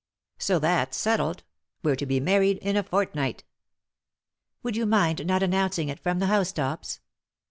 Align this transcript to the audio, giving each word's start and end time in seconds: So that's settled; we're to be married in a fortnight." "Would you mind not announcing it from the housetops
So 0.39 0.57
that's 0.57 0.97
settled; 0.97 1.43
we're 1.83 1.95
to 1.97 2.07
be 2.07 2.19
married 2.19 2.57
in 2.57 2.75
a 2.75 2.81
fortnight." 2.81 3.43
"Would 4.63 4.75
you 4.75 4.87
mind 4.87 5.27
not 5.27 5.43
announcing 5.43 5.89
it 5.89 5.99
from 5.99 6.17
the 6.17 6.25
housetops 6.25 7.01